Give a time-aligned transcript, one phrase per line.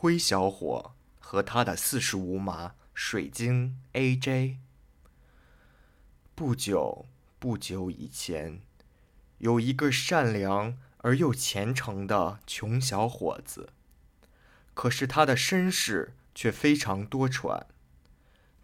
[0.00, 4.58] 灰小伙和他的四十五码水晶 AJ。
[6.36, 7.06] 不久
[7.40, 8.62] 不久以前，
[9.38, 13.70] 有一个善良而又虔诚的穷小伙子，
[14.72, 17.64] 可是他的身世却非常多舛。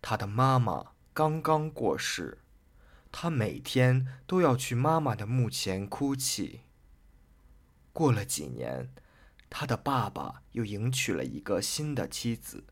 [0.01, 2.39] 他的妈妈刚刚过世，
[3.11, 6.61] 他每天都要去妈妈的墓前哭泣。
[7.93, 8.95] 过了几年，
[9.57, 12.65] 他的爸爸又迎娶了一个新的妻子，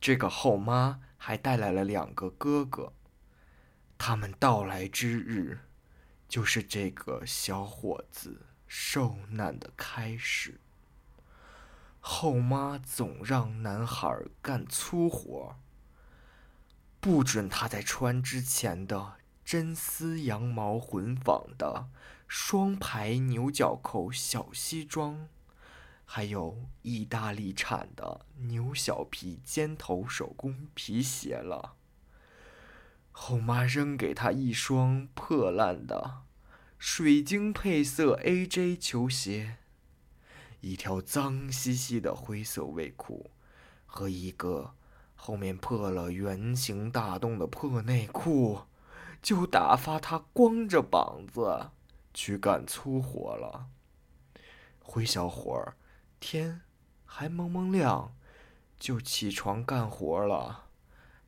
[0.00, 2.94] 这个后妈还带来了两个哥哥。
[3.98, 5.58] 他们到来之日，
[6.26, 10.58] 就是这个小伙子受难的开始。
[12.00, 15.58] 后妈总让男孩干粗活，
[16.98, 21.90] 不准他再穿之前的真丝羊毛混纺的
[22.26, 25.28] 双排牛角扣小西装，
[26.12, 31.76] 还有意大利产的牛小皮尖头手工皮鞋了。
[33.12, 36.22] 后妈扔给他一双破烂的
[36.76, 39.58] 水晶配色 AJ 球鞋，
[40.60, 43.30] 一条脏兮兮的灰色卫裤，
[43.86, 44.74] 和一个
[45.14, 48.62] 后面破了圆形大洞的破内裤，
[49.22, 51.70] 就打发他光着膀子
[52.12, 53.68] 去干粗活了。
[54.82, 55.76] 灰小伙儿，
[56.20, 56.60] 天
[57.04, 58.14] 还蒙蒙亮，
[58.78, 60.68] 就起床干活了。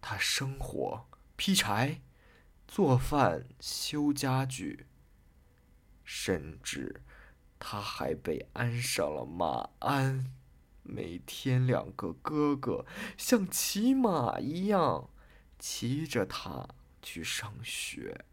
[0.00, 1.06] 他生火。
[1.34, 2.00] 劈柴、
[2.68, 4.86] 做饭、修家具，
[6.04, 7.02] 甚至
[7.58, 10.32] 他还被安上了马鞍。
[10.84, 15.10] 每天，两个哥哥像骑马一样
[15.58, 16.68] 骑着他
[17.00, 18.24] 去上学。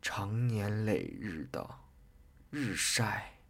[0.00, 1.78] 长年累日的
[2.50, 3.41] 日晒，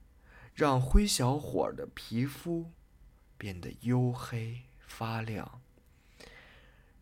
[0.55, 2.71] 让灰小伙的皮肤
[3.39, 5.61] 变得黝黑发亮。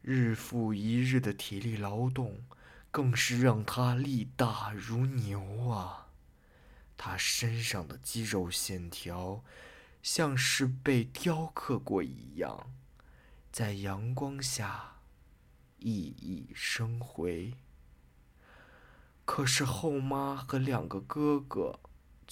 [0.02, 2.42] 日复一日的体力劳动，
[2.90, 6.06] 更是让他力大如牛啊！
[6.96, 9.42] 他身上的肌肉线条，
[10.02, 12.72] 像是被雕刻过一样，
[13.50, 14.96] 在阳光下
[15.80, 17.54] 熠熠生辉。
[19.24, 21.78] 可是后妈和两个哥哥，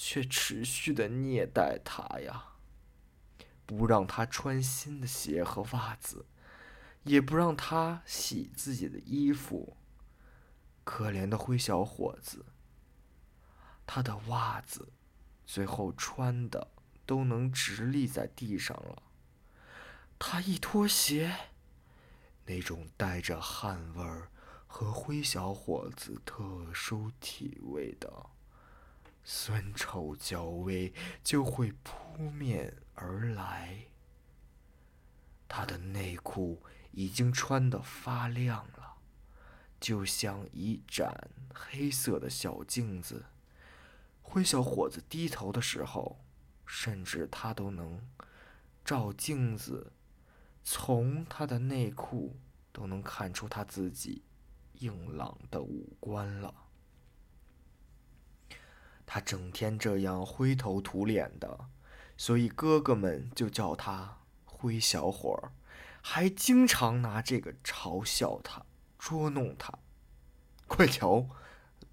[0.01, 2.53] 却持续的虐待他呀，
[3.67, 6.27] 不让他穿新的鞋和袜子。
[7.05, 9.77] 也不让他洗自己的衣服。
[10.85, 12.45] 可怜的灰小伙子，
[13.87, 14.93] 他的袜子
[15.47, 16.69] 最后穿的
[17.07, 19.03] 都能直立在地上了。
[20.19, 21.35] 他一脱鞋，
[22.45, 24.31] 那种带着汗味儿
[24.67, 28.27] 和灰小伙子特殊体味的
[29.31, 33.89] 酸臭焦味就会扑面而来。
[35.47, 36.63] 他的内裤。
[36.91, 38.97] 已经穿得发亮了，
[39.79, 43.27] 就像一盏黑色的小镜子。
[44.21, 46.19] 灰小伙子低头的时候，
[46.67, 48.03] 甚至他都能
[48.85, 49.93] 照镜子，
[50.65, 52.37] 从他的内裤
[52.73, 54.25] 都能看出他自己
[54.81, 56.53] 硬朗的五官了。
[59.11, 61.61] 他整天这样灰头土脸的，
[62.19, 65.53] 所以哥哥们就叫他灰小伙儿。
[66.03, 68.67] 还经常拿这个嘲笑他、
[68.99, 69.73] 捉弄他。
[70.67, 71.27] 快瞧，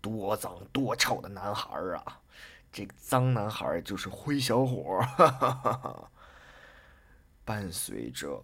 [0.01, 2.19] 多脏多臭的男孩啊！
[2.69, 5.01] 这个脏男孩就是灰小伙。
[7.45, 8.43] 伴随着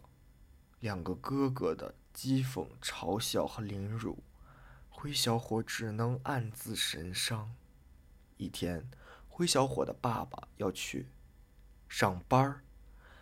[0.80, 4.24] 两个哥哥的讥讽、嘲笑和凌辱，
[4.90, 7.54] 灰小伙只能暗自神伤。
[8.42, 8.90] 一天，
[9.30, 11.10] 灰小伙的爸爸要去
[11.88, 12.60] 上班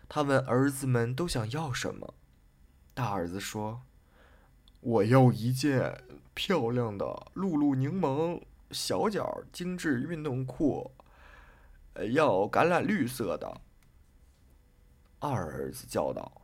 [0.07, 2.13] 他问儿子们都想要什么。
[2.93, 3.81] 大儿子说
[4.79, 6.01] ：“我要一件
[6.33, 8.41] 漂亮的露露柠檬
[8.71, 10.89] 小脚精致运动裤，
[12.13, 13.59] 要橄榄绿色的。”
[15.19, 16.41] 二儿子叫道：“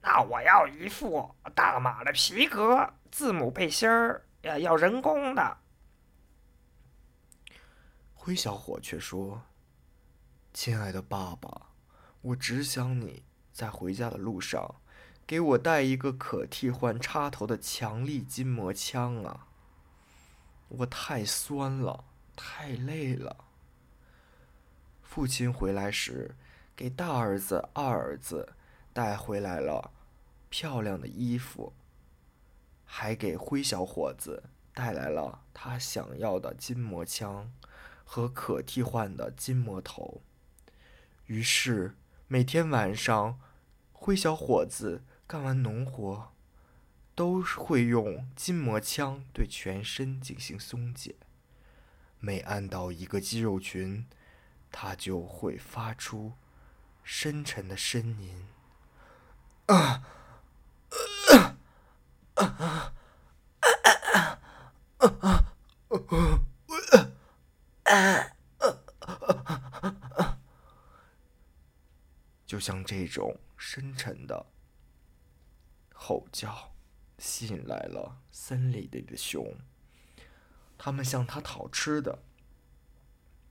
[0.00, 5.56] 那我要一副大码的皮革字母背心儿，要人工的。”
[8.30, 9.42] 灰小伙却说
[10.54, 11.72] ：“亲爱的爸爸，
[12.20, 14.76] 我只想你在回家的路上。”
[15.26, 19.48] 给我带一个可替换插头的强力筋膜枪啊！
[20.68, 22.04] 我太酸了，
[22.36, 23.46] 太累了。
[25.02, 26.36] 父亲回来时，
[26.76, 28.52] 给大儿子、二儿子
[28.92, 29.90] 带回来了
[30.48, 31.72] 漂亮的衣服，
[32.84, 37.52] 还给灰小伙子带来了他想要的筋膜枪
[38.12, 40.20] 和可替换的筋膜头。
[41.26, 41.94] 于是
[42.26, 43.38] 每天晚上，
[43.92, 46.32] 灰小伙子干完农活，
[47.14, 51.14] 都会用筋膜枪对全身进行松解。
[52.18, 54.04] 每按到一个肌肉群，
[54.72, 56.32] 他就会发出
[57.04, 58.44] 深沉的呻吟。
[59.66, 60.02] 啊！
[72.46, 74.46] 就像这种深沉的
[75.94, 76.72] 吼叫，
[77.18, 79.56] 吸引来了森林里的熊，
[80.76, 82.18] 他们向他讨吃的。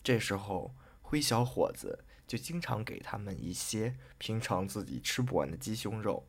[0.04, 6.26] 这时候，灰小伙子就经常给他们一些平常自己吃不完的鸡胸肉。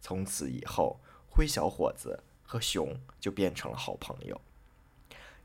[0.00, 4.40] 从此以后，灰小伙子和熊就变成了好朋友。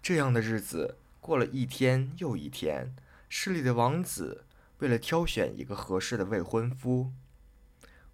[0.02, 2.96] 这样的日子过了一天又一天，
[3.30, 4.46] 市里的王子。
[4.80, 7.12] 为了挑选一个合适的未婚夫，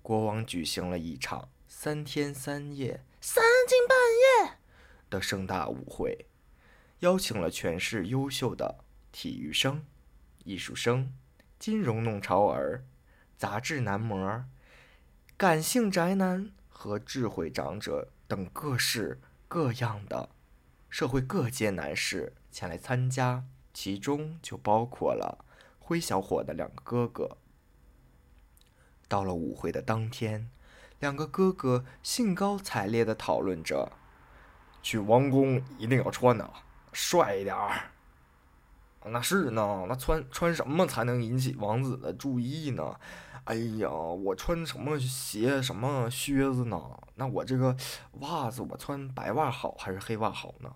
[0.02, 3.98] 国王举行了一场三天三夜、三更半
[4.50, 4.58] 夜
[5.10, 6.26] 的盛大舞会，
[7.00, 8.84] 邀请了全市优秀的
[9.14, 9.86] 体育生、
[10.44, 11.14] 艺术生、
[11.58, 12.84] 金融弄潮儿、
[13.38, 14.44] 杂志男模、
[15.38, 20.32] 感性宅男和智慧长者等各式各样的
[20.90, 25.46] 社会各界男士前来参加，其中就包括了。
[25.78, 27.38] 灰小伙的两个哥哥，
[29.08, 30.50] 到了舞会的当天，
[31.00, 33.92] 两个哥哥兴高采烈的讨论着：
[34.82, 36.52] 去王宫一定要穿的
[36.92, 37.92] 帅一点儿。
[39.06, 43.00] 那是呢，那穿穿什么才能引起王子的注意呢？
[43.44, 46.82] 哎呀，我穿什么鞋、什么靴子呢？
[47.14, 47.78] 那我这个
[48.14, 50.74] 袜子，我穿白袜好还是黑袜好呢？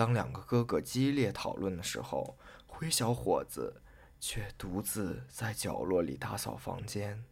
[0.00, 2.38] 当两个哥哥激烈讨论的时候。
[2.66, 3.82] 灰小伙子
[4.18, 7.22] 却独自在角落里打扫房间。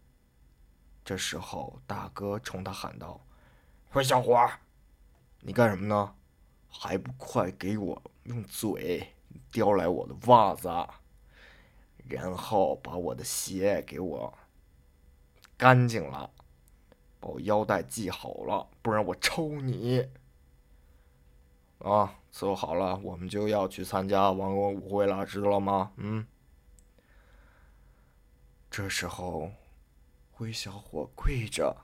[1.03, 3.25] 这时候，大哥冲他喊道
[3.89, 4.47] ：“灰小伙，
[5.41, 6.15] 你干什么呢？
[6.69, 9.15] 还不快给我用嘴
[9.51, 10.69] 叼来我的袜子，
[12.07, 14.39] 然后把我的鞋给我
[15.57, 16.31] 干净了，
[17.19, 20.07] 把我腰带系好了，不然我抽你！”
[21.79, 25.93] 啊，伺候好了，我们就要去参加王宫舞会了，知道了吗？
[25.97, 26.27] 嗯。
[28.71, 29.53] 这时候，
[30.33, 31.77] 灰小伙跪着，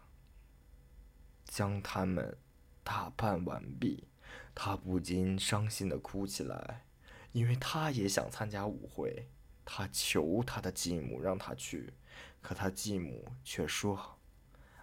[1.44, 2.36] 将他们
[2.82, 4.08] 打扮完毕，
[4.54, 6.84] 他不禁伤心的哭起来，
[7.32, 9.28] 因为他也想参加舞会。
[9.64, 11.94] 他求他的继母让他去，
[12.42, 14.18] 可他继母却说：“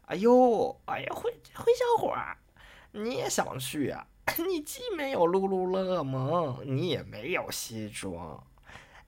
[0.08, 2.16] 哎呦，哎呀，灰灰小伙，
[2.92, 4.08] 你也想去呀？”
[4.48, 8.42] 你既没有露露乐蒙，你也没有西装，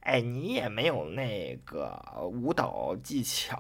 [0.01, 3.57] 哎，你也没有那个舞蹈技巧，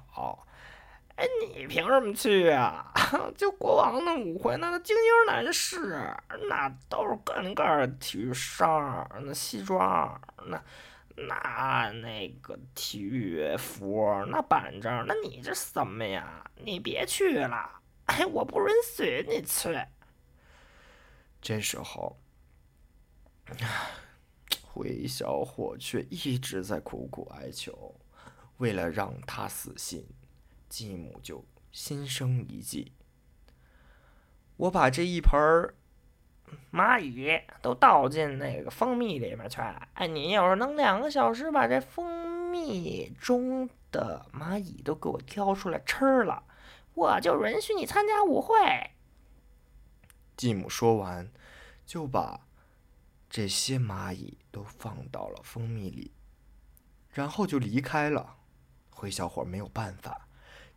[1.15, 2.91] 哎，你凭什么去啊？
[3.37, 6.13] 就国王的舞会，那个精英男士，
[6.49, 10.61] 那都是个个体育衫那西装，那
[11.15, 16.43] 那那个体育服，那板正，那你这什么呀？
[16.55, 17.69] 你别去了，
[18.07, 19.77] 哎，我不允许你去。
[21.43, 22.17] 这时候，
[24.61, 27.93] 灰小伙却一直在苦苦哀求。
[28.59, 30.07] 为了让他死心，
[30.69, 32.93] 继母就心生一计。
[34.55, 35.75] 我把这一盆儿
[36.71, 39.59] 蚂蚁都倒进那个蜂蜜里面去。
[39.95, 46.43] 哎，你要是能两个小时把这蜂蜜中的蚂蚁都给我挑出来吃了，
[46.93, 48.55] 我就允许你参加舞会。
[50.43, 51.31] 继母说完，
[51.85, 52.45] 就把
[53.29, 56.11] 这些蚂蚁都放到了蜂蜜里，
[57.13, 58.35] 然后就离开了。
[58.89, 60.27] 灰小伙没有办法，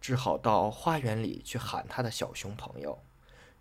[0.01, 3.03] 只好到花园里去喊他的小熊朋友：“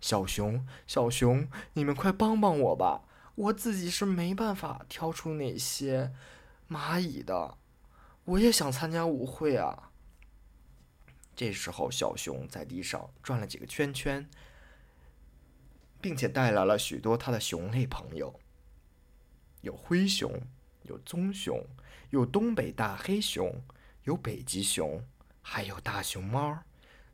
[0.00, 3.02] 小熊，小熊，你们快帮帮我吧！
[3.34, 6.14] 我自己是没办法挑出那些
[6.68, 7.58] 蚂蚁的，
[8.26, 9.90] 我也想参加舞会啊！”
[11.34, 14.30] 这时候，小熊在地上转了几个圈圈。
[16.06, 18.38] 并且带来了许多他的熊类朋友，
[19.62, 20.40] 有灰熊，
[20.84, 21.66] 有棕熊，
[22.10, 23.60] 有东北大黑熊，
[24.04, 25.04] 有北极熊，
[25.42, 26.62] 还有大熊猫。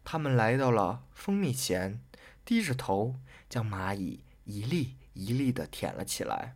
[0.04, 2.02] 他们来到了蜂蜜前，
[2.44, 3.16] 低着头
[3.48, 6.54] 将蚂蚁一粒一粒的舔了起来。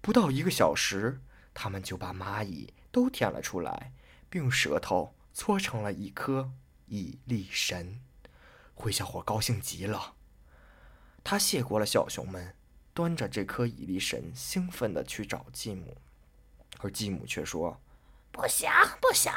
[0.00, 1.20] 不到一个小时，
[1.52, 3.92] 他们就把蚂蚁都舔了出来，
[4.30, 6.52] 并用舌头搓成了一颗
[6.86, 8.00] 蚁粒神。
[8.72, 10.14] 灰小伙高兴极了。
[11.24, 12.54] 他谢过了小熊们，
[12.92, 15.96] 端着这颗蚁力神，兴奋地去找继母，
[16.80, 17.80] 而继母却说
[18.32, 19.32] ：“不行，不行，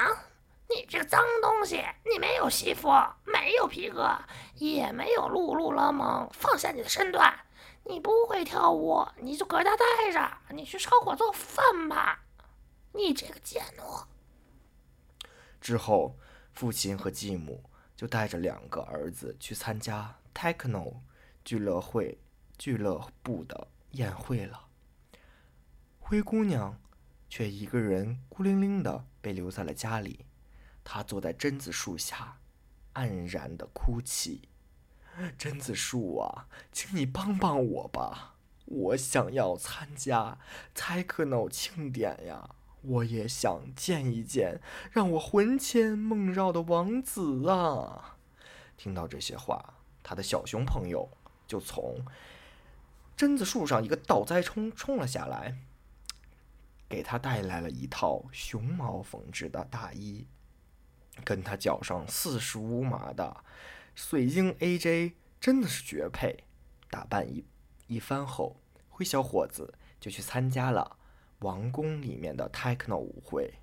[0.70, 1.84] 你这个脏东西！
[2.04, 2.90] 你没有媳妇，
[3.24, 4.18] 没有皮革，
[4.56, 6.30] 也没有露露了蒙。
[6.34, 7.34] 放下你的身段！
[7.84, 10.38] 你不会跳舞，你就搁家待着。
[10.50, 12.24] 你去烧火做饭吧。
[12.94, 13.84] 你这个贱奴！
[15.62, 16.18] 之后，
[16.54, 17.64] 父亲和继母
[17.96, 20.96] 就带着两个儿子去参加 Techno
[21.46, 22.18] 俱乐会
[22.58, 24.68] 俱乐部的宴会了。
[26.00, 26.82] 灰姑娘
[27.30, 30.26] 却一个人孤零零的被留在了家里。
[30.84, 32.40] 她坐在榛子树下，
[32.96, 34.50] 黯然的哭泣。
[35.38, 38.36] 榛子树啊，请你帮帮我吧！
[38.66, 40.38] 我想要参加
[40.76, 42.50] Techno 庆典呀！
[42.82, 44.62] 我也想见一见
[44.92, 48.18] 让我魂牵梦绕的王子啊！
[48.78, 51.10] 听到这些话，他的小熊朋友
[51.48, 52.04] 就从
[53.18, 55.58] 榛子树上一个倒栽冲冲了下来，
[56.90, 60.28] 给他带来了一套熊毛缝制的大衣，
[61.24, 63.44] 跟他脚上四十五码的
[63.94, 66.44] 水晶 AJ 真的是绝配。
[66.90, 67.46] 打扮一
[67.88, 70.98] 一番后，灰小伙子就去参加了。
[71.40, 73.56] 王宫里面的 techno 舞会，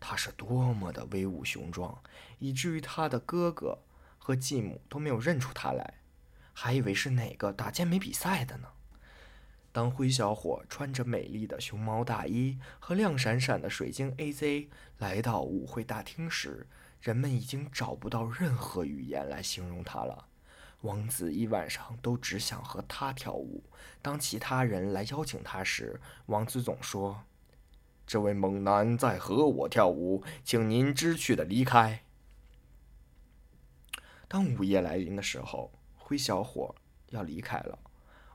[0.00, 2.02] 他是多么的威武雄壮，
[2.38, 3.78] 以至于他的哥哥
[4.18, 6.01] 和继母都没有认出他来，
[6.52, 8.68] 还以为是哪个打健美比赛的呢。
[9.72, 14.68] 当灰小伙穿着美丽的熊猫大衣和亮闪闪的水晶 AZ
[14.98, 16.66] 来到舞会大厅时，
[17.00, 20.28] 人们已经找不到任何语言来形容他了。
[20.82, 23.64] 王子一晚上都只想和他跳舞。
[24.02, 27.22] 当其他人来邀请他时，王子总说
[28.06, 32.02] ：“这位猛男在和我跳舞，请您知趣的离开。”
[34.28, 35.72] 当午夜来临的时候，
[36.12, 36.74] 灰小伙
[37.08, 37.78] 要离开了。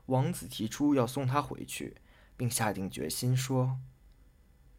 [0.06, 1.96] 王子提出要送他回去，
[2.36, 3.78] 并下定决心说：“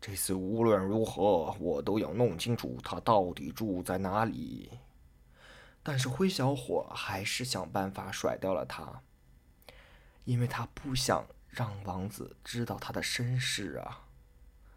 [0.02, 4.80] 这次无论如何，我都要弄清楚他到底住在哪里。”
[5.82, 9.02] 但是灰小伙还是想办法甩掉了他，
[10.26, 14.10] 因为他不想让王子知道他的身世啊！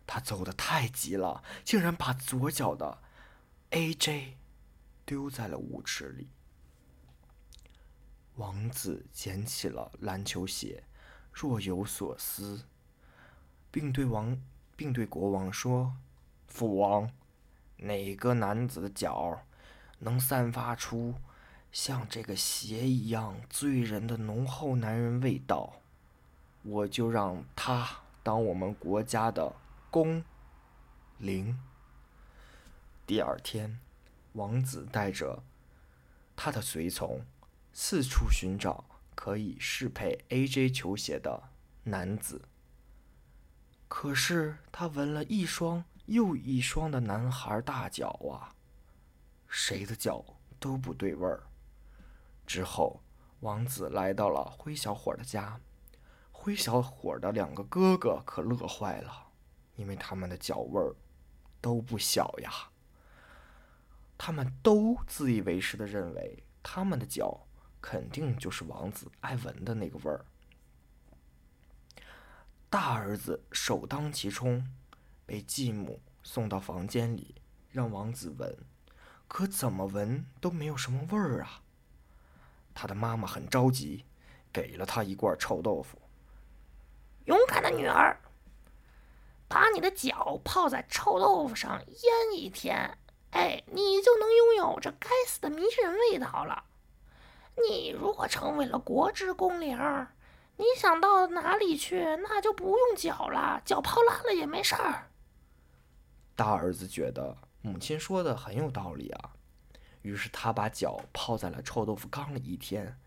[0.06, 3.02] 他走得太急了，竟然把左脚的
[3.72, 4.34] AJ
[5.04, 6.28] 丢在了舞池里。
[8.42, 10.82] 王子捡起了篮球鞋，
[11.32, 12.64] 若有所思，
[13.70, 14.37] 并对王
[14.75, 15.94] 并对国王说
[16.49, 17.08] ：“父王，
[17.76, 19.44] 哪个男子的脚？”
[20.00, 21.14] 能散发出
[21.70, 25.75] 像这个鞋一样醉人的浓厚男人味道，
[26.64, 29.54] 我就让他当我们国家的
[29.88, 30.25] 公
[31.18, 31.56] 灵。
[33.06, 33.78] 第二天，
[34.32, 35.44] 王子带着
[36.34, 37.25] 他的随从
[37.72, 41.50] 四处寻找可以适配 AJ 球鞋的
[41.84, 42.42] 男子，
[43.88, 48.54] 可是他闻了一双又一双的男孩大脚啊！
[49.48, 50.24] 谁的脚
[50.60, 51.44] 都不对味儿。
[52.46, 53.00] 之后，
[53.40, 55.60] 王子来到了灰小伙的家，
[56.30, 59.28] 灰小伙的两个哥哥可乐坏了，
[59.76, 60.94] 因为他们的脚味儿
[61.60, 62.52] 都不小呀。
[64.18, 67.46] 他们都自以为是的认为，他们的脚
[67.82, 70.24] 肯定就是王子爱闻的那个味儿。
[72.70, 74.66] 大儿子首当其冲，
[75.26, 77.34] 被继母送到房间里，
[77.70, 78.56] 让王子闻。
[79.28, 81.62] 可怎么闻都没有什么味儿啊！
[82.74, 84.04] 他的妈妈很着急，
[84.52, 85.98] 给了他一罐臭豆腐。
[87.24, 88.20] 勇敢的女儿，
[89.48, 92.98] 把你的脚泡在臭豆腐上腌一天，
[93.30, 96.64] 哎，你就能拥有这该死的迷人味道了。
[97.56, 99.76] 你如果成为了国之公灵，
[100.56, 105.11] 你想到哪里去，那就不用脚了，脚泡烂了也没事儿。
[106.35, 107.37] 大儿子觉得。
[107.64, 109.30] 母亲说的很有道理啊，
[110.02, 112.99] 于是他把脚泡在了臭豆腐缸里一天，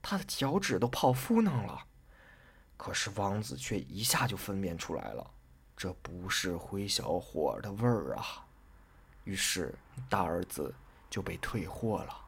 [0.00, 1.76] 他的脚趾都泡敷弄了。
[2.76, 5.28] 可是王子却一下就分辨出来了，
[5.76, 8.46] 这不是灰小伙的味儿啊。
[9.24, 9.74] 于是
[10.08, 10.72] 大儿子
[11.10, 12.23] 就被退货了。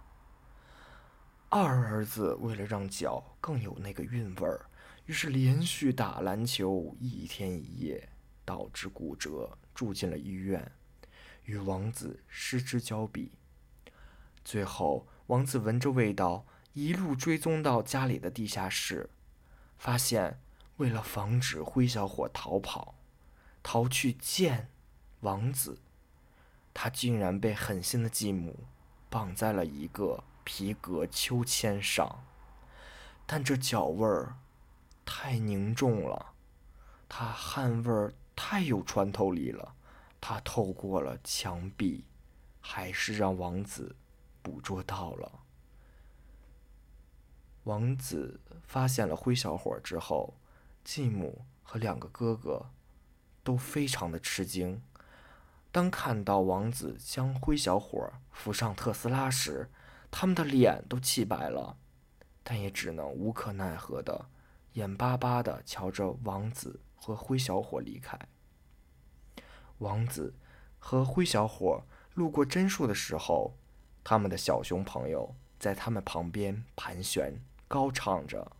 [1.49, 4.67] 二儿子为了让脚更有那个韵味儿，
[5.07, 8.09] 于是连续打篮球一天一夜，
[8.45, 10.73] 导致骨折，住进了医院。
[11.45, 13.31] 与王子失之交臂。
[14.45, 19.09] 最后，王子闻着味道，一路追踪到家里的地下室，
[19.79, 20.41] 发现
[20.79, 22.97] 为了防止灰小伙逃跑，
[23.63, 24.69] 逃去见
[25.21, 25.79] 王子，
[26.75, 28.65] 他竟然被狠心的继母
[29.09, 32.25] 绑在了一个皮革秋千上。
[33.27, 34.37] 但这脚味儿
[35.05, 36.35] 太凝重了，
[37.09, 39.75] 他汗味儿太有穿透力了。
[40.21, 42.05] 他透过了墙壁，
[42.61, 43.97] 还是让王子
[44.43, 45.41] 捕捉到了。
[47.65, 50.35] 王子发现了灰小伙之后，
[50.85, 52.71] 继母和两个哥哥
[53.43, 54.81] 都非常的吃惊。
[55.73, 59.69] 当看到王子将灰小伙扶上特斯拉时，
[60.19, 61.77] 他们的脸都气白了，
[62.43, 64.31] 但也只能无可奈何的
[64.73, 68.19] 眼巴巴的瞧着王子和灰小伙离开。
[69.77, 70.33] 王子
[70.79, 73.59] 和灰小伙路过榛树的时候，
[74.03, 77.39] 他们的小熊朋友在他们旁边盘旋。
[77.69, 78.53] 高唱着：“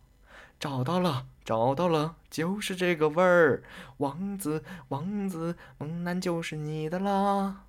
[0.59, 3.63] 找到了，找到了，就是这个味儿，
[3.97, 7.63] 王子，王子，猛男就是你的啦！”